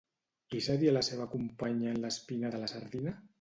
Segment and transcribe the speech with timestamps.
[0.53, 3.15] Qui seria la seva companya en L'Espina de la Sardina?